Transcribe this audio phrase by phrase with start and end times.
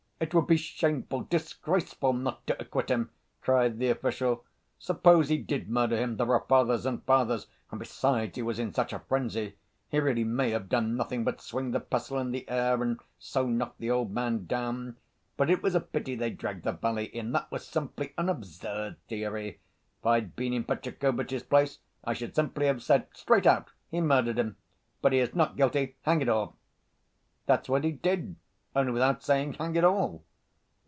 [0.21, 3.09] "It would be shameful, disgraceful, not to acquit him!"
[3.41, 4.45] cried the official.
[4.77, 7.47] "Suppose he did murder him—there are fathers and fathers!
[7.71, 9.55] And, besides, he was in such a frenzy....
[9.89, 13.47] He really may have done nothing but swing the pestle in the air, and so
[13.47, 14.97] knocked the old man down.
[15.37, 17.31] But it was a pity they dragged the valet in.
[17.31, 19.59] That was simply an absurd theory!
[20.01, 24.37] If I'd been in Fetyukovitch's place, I should simply have said straight out: 'He murdered
[24.37, 24.57] him;
[25.01, 26.57] but he is not guilty, hang it all!'"
[27.47, 28.35] "That's what he did,
[28.73, 30.23] only without saying, 'Hang it all!